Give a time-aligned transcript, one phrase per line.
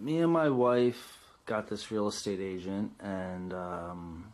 [0.00, 4.32] me and my wife got this real estate agent, and um,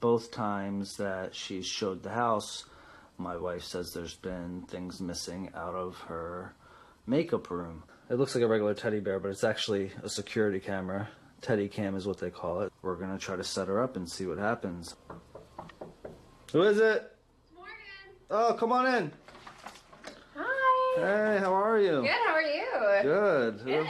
[0.00, 2.64] both times that she showed the house,
[3.18, 6.54] my wife says there's been things missing out of her
[7.06, 7.84] makeup room.
[8.10, 11.08] It looks like a regular teddy bear, but it's actually a security camera.
[11.40, 12.72] Teddy cam is what they call it.
[12.82, 14.94] We're gonna try to set her up and see what happens.
[16.52, 17.10] Who is it?
[17.56, 17.74] Morgan.
[18.30, 19.12] Oh, come on in.
[20.36, 21.00] Hi.
[21.00, 22.02] Hey, how are you?
[22.02, 22.10] Good.
[22.10, 22.62] How are you?
[23.02, 23.64] Good.
[23.64, 23.86] Good.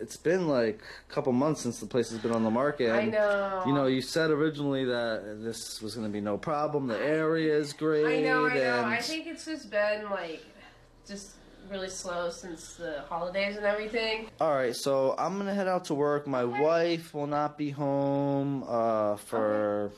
[0.00, 2.90] It's been like a couple months since the place has been on the market.
[2.90, 3.62] I know.
[3.66, 6.86] You know, you said originally that this was going to be no problem.
[6.86, 8.06] The area is great.
[8.06, 8.46] I know.
[8.46, 8.84] I know.
[8.84, 10.42] I think it's just been like,
[11.06, 11.32] just
[11.70, 14.28] really slow since the holidays and everything.
[14.40, 16.26] All right, so I'm gonna head out to work.
[16.26, 19.92] My wife will not be home uh, for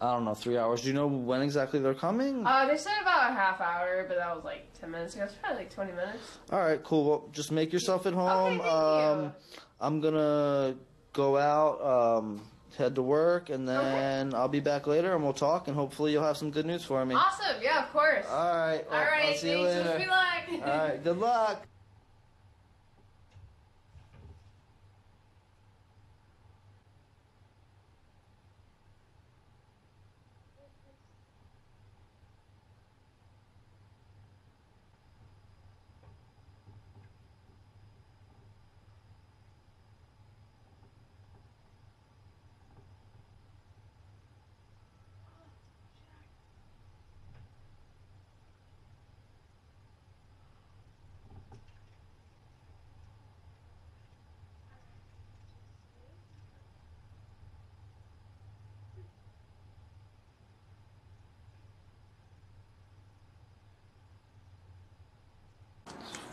[0.00, 0.82] I don't know three hours.
[0.82, 2.46] Do you know when exactly they're coming?
[2.46, 5.24] Uh, they said about a half hour, but that was like ten minutes ago.
[5.24, 6.38] It's probably like twenty minutes.
[6.50, 7.04] All right, cool.
[7.08, 8.58] Well, just make yourself at home.
[8.58, 9.32] thank um.
[9.80, 10.76] I'm gonna
[11.12, 12.40] go out, um,
[12.76, 16.24] head to work, and then I'll be back later, and we'll talk, and hopefully you'll
[16.24, 17.14] have some good news for me.
[17.14, 17.62] Awesome.
[17.62, 18.26] Yeah, of course.
[18.28, 18.84] All right.
[18.90, 19.30] well, All right.
[19.30, 20.10] I'll see you later.
[20.52, 21.02] All right.
[21.02, 21.66] Good luck.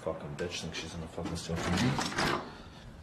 [0.04, 2.42] Fucking bitch thinks she's in the fucking steal from me.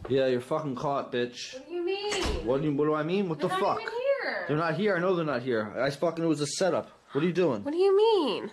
[0.09, 1.53] Yeah, you're fucking caught, bitch.
[1.53, 2.23] What do you mean?
[2.45, 3.29] What do you, what do I mean?
[3.29, 3.81] What They're the not fuck?
[3.81, 4.45] even here.
[4.47, 4.95] They're not here.
[4.95, 5.73] I know they're not here.
[5.79, 6.89] I fucking it was a setup.
[7.11, 7.63] What are you doing?
[7.63, 8.51] What do you mean?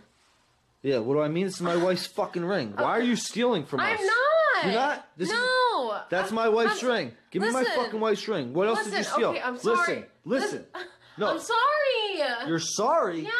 [0.82, 1.46] Yeah, what do I mean?
[1.46, 2.74] This is my wife's fucking ring.
[2.76, 3.98] Why are you stealing from us?
[3.98, 4.64] I'm not.
[4.64, 5.08] You're not?
[5.16, 6.00] This is- no.
[6.10, 7.12] That's I'm- my wife's I'm- ring.
[7.32, 8.52] Give me my fucking wife's ring.
[8.54, 9.28] What else did you Listen, steal?
[9.30, 10.04] okay, I'm sorry.
[10.24, 10.64] Listen, listen.
[11.18, 12.46] No, I'm sorry.
[12.46, 13.20] you're sorry.
[13.22, 13.30] Yeah.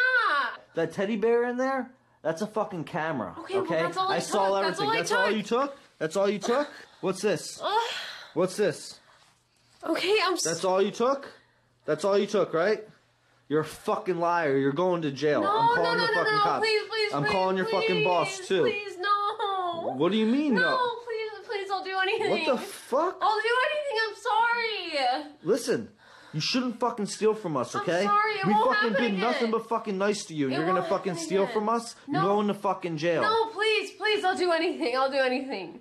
[0.73, 1.91] That teddy bear in there?
[2.23, 3.35] That's a fucking camera.
[3.39, 4.65] Okay, Okay, well, that's all I saw took.
[4.65, 4.91] everything.
[4.91, 5.77] That's all That's all you took.
[5.99, 6.69] That's all you took.
[7.01, 7.61] What's this?
[8.33, 8.99] What's this?
[9.83, 10.33] okay, I'm.
[10.33, 11.27] s- That's all you took?
[11.85, 12.83] That's all you took, right?
[13.49, 14.57] You're a fucking liar.
[14.57, 15.41] You're going to jail.
[15.41, 16.59] no, I'm calling no, the no, fucking no, no, cops.
[16.67, 18.63] Please, please, I'm please, calling your fucking boss too.
[18.63, 19.93] Please, no.
[19.95, 20.61] What do you mean no?
[20.61, 22.29] No, please, please, don't do anything.
[22.29, 23.17] What the fuck?
[23.21, 23.97] I'll do anything.
[24.09, 25.31] I'm sorry.
[25.43, 25.89] Listen,
[26.33, 28.03] you shouldn't fucking steal from us, I'm okay?
[28.03, 30.45] sorry, it we won't fucking happen been nothing but fucking nice to you.
[30.45, 31.53] and It You're gonna fucking steal again.
[31.53, 31.95] from us?
[32.07, 32.19] No.
[32.19, 33.21] You're going to fucking jail.
[33.21, 34.95] No, please, please, I'll do anything.
[34.97, 35.79] I'll do anything.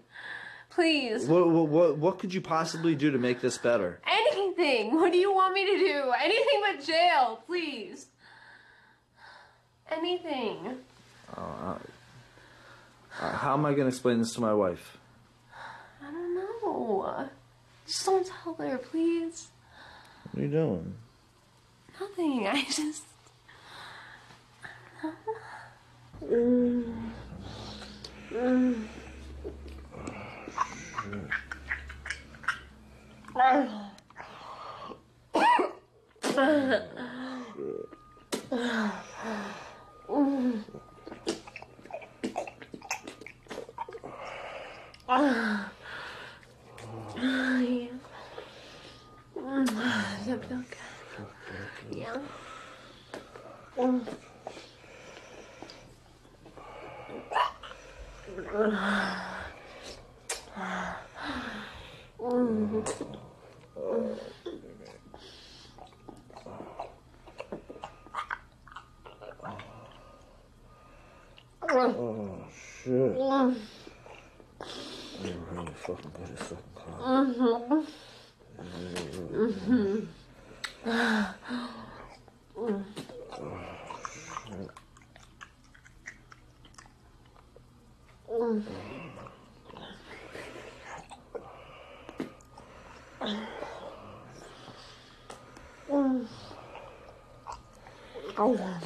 [0.71, 1.27] Please.
[1.27, 4.01] What, what, what, what could you possibly do to make this better?
[4.07, 4.95] Anything.
[4.95, 6.13] What do you want me to do?
[6.23, 8.07] Anything but jail, please.
[9.91, 10.79] Anything.
[11.37, 11.77] Uh,
[13.11, 14.99] how am I gonna explain this to my wife?
[16.03, 17.29] I don't know.
[17.87, 19.49] Just don't tell her, please.
[20.37, 20.95] What are you doing?
[21.99, 22.47] Nothing.
[22.47, 23.05] I just.
[45.09, 45.71] Does
[53.79, 54.01] Oh
[75.77, 76.11] fucking
[80.85, 81.73] car.
[88.39, 88.63] Oh,
[98.55, 98.81] my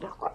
[0.00, 0.29] God.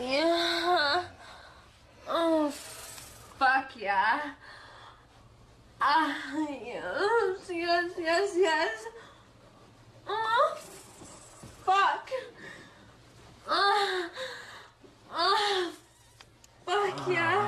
[0.00, 1.02] yeah.
[2.08, 4.20] Oh, fuck yeah.
[5.80, 6.16] Ah,
[6.64, 8.84] yes, yes, yes, yes.
[10.06, 10.56] Oh,
[11.64, 12.10] fuck.
[13.48, 14.10] Ah,
[15.12, 15.70] ah,
[16.66, 17.47] fuck yeah.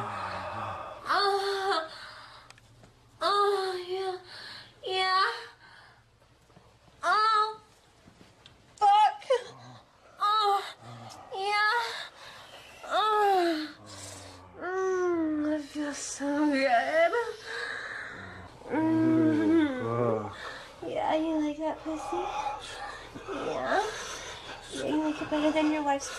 [25.21, 26.11] You better than your wife's?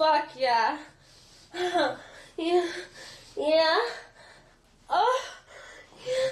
[0.00, 0.78] fuck yeah.
[2.38, 2.66] yeah.
[3.36, 3.78] Yeah.
[4.88, 5.22] Oh.
[6.06, 6.30] Yeah.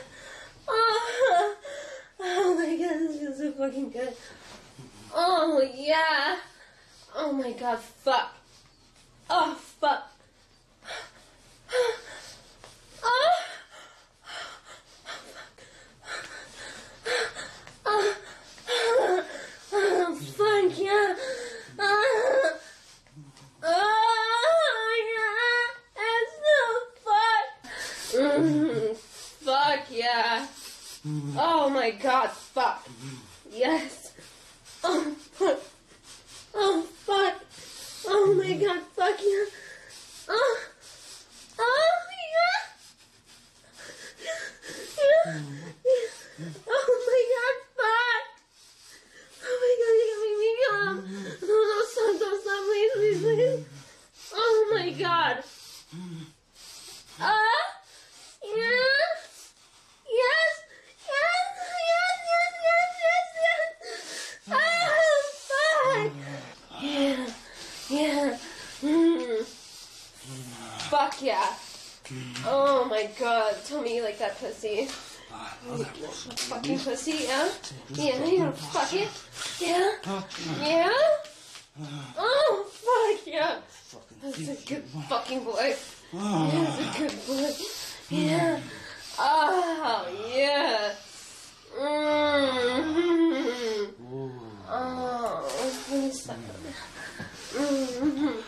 [0.66, 1.54] Oh.
[2.20, 4.16] oh my god, this feels so fucking good.
[5.14, 6.38] Oh, yeah.
[7.14, 8.36] Oh my god, fuck.
[9.28, 10.12] Oh, fuck.
[13.04, 13.32] Oh.
[17.84, 18.14] Oh.
[19.74, 21.14] Oh, fuck yeah.
[21.78, 22.58] Oh.
[23.70, 26.02] Oh, yeah.
[26.06, 26.58] It's so
[27.04, 28.40] fuck.
[28.40, 30.46] Mm, fuck yeah.
[31.36, 32.86] Oh my god, fuck.
[33.50, 34.12] Yes.
[34.84, 35.58] Oh, fuck.
[36.54, 37.34] Oh, fuck.
[38.06, 39.44] Oh my god, fuck yeah.
[40.28, 40.58] Um, oh.
[41.58, 41.92] Oh,
[42.36, 42.58] yeah.
[44.98, 45.32] Yeah.
[46.68, 48.24] Oh my god, fuck.
[49.44, 50.98] Oh my god, you're gonna make me come.
[51.48, 53.64] No, no, stop, stop, stop, please, please, please.
[54.34, 55.36] Oh my god.
[57.20, 57.66] Ah,
[58.44, 58.98] yeah.
[60.10, 60.52] Yes,
[61.06, 61.36] yes,
[61.88, 63.70] yes, yes, yes, yes, yes.
[64.50, 64.88] Ah,
[65.48, 66.12] fuck.
[66.80, 67.22] Yeah,
[67.90, 68.38] yeah.
[68.82, 69.44] Mm.
[71.08, 71.54] Fuck yeah.
[72.44, 74.84] Oh my god, tell me you like that pussy.
[74.84, 77.48] Fucking pussy, yeah?
[77.94, 79.08] Yeah, you gonna fuck it?
[79.58, 79.90] Yeah?
[80.60, 80.92] Yeah?
[82.18, 83.60] Oh, fuck yeah.
[84.22, 85.74] That's a good fucking boy.
[86.12, 87.52] Yeah, that's a good boy.
[88.10, 88.60] Yeah.
[89.18, 90.92] Oh, yeah.
[91.80, 93.92] Mm.
[94.68, 95.48] Oh,
[95.88, 96.74] please suck it.
[97.56, 97.86] Mm.
[97.98, 98.42] Mm.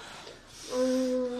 [0.72, 1.39] Mm.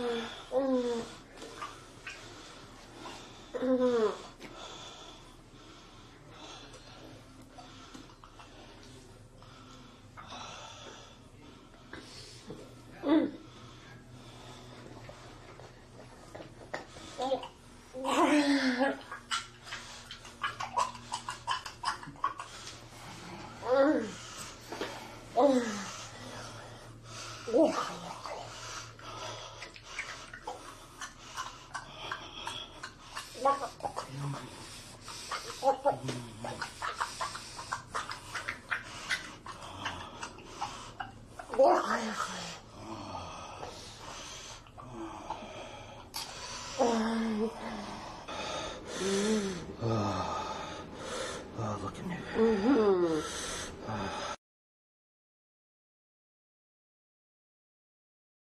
[41.60, 42.39] 过来呀、啊！